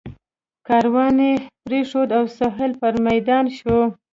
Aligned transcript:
کاروان 0.67 1.15
یې 1.27 1.33
پرېښود 1.65 2.09
او 2.17 2.23
سهیل 2.37 2.71
پر 2.81 2.93
میدان 3.07 3.45
شو. 3.57 3.79